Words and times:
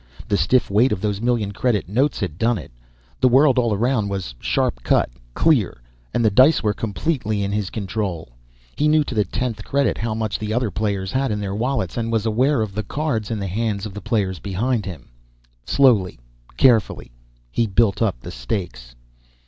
The 0.27 0.35
stiff 0.35 0.71
weight 0.71 0.91
of 0.91 0.99
those 0.99 1.21
million 1.21 1.51
credit 1.51 1.87
notes 1.87 2.19
had 2.21 2.39
done 2.39 2.57
it. 2.57 2.71
The 3.19 3.27
world 3.27 3.59
all 3.59 3.71
around 3.71 4.09
was 4.09 4.33
sharp 4.39 4.81
cut 4.81 5.11
clear 5.35 5.79
and 6.11 6.25
the 6.25 6.31
dice 6.31 6.63
was 6.63 6.73
completely 6.73 7.43
in 7.43 7.51
his 7.51 7.69
control. 7.69 8.29
He 8.75 8.87
knew 8.87 9.03
to 9.03 9.13
the 9.13 9.23
tenth 9.25 9.63
credit 9.63 9.99
how 9.99 10.15
much 10.15 10.39
the 10.39 10.55
other 10.55 10.71
players 10.71 11.11
had 11.11 11.29
in 11.31 11.39
their 11.39 11.53
wallets 11.53 11.97
and 11.97 12.11
was 12.11 12.25
aware 12.25 12.63
of 12.63 12.73
the 12.73 12.81
cards 12.81 13.29
in 13.29 13.37
the 13.37 13.45
hands 13.45 13.85
of 13.85 13.93
the 13.93 14.01
players 14.01 14.39
behind 14.39 14.87
him. 14.87 15.09
Slowly, 15.67 16.17
carefully, 16.57 17.11
he 17.51 17.67
built 17.67 18.01
up 18.01 18.21
the 18.21 18.31
stakes. 18.31 18.95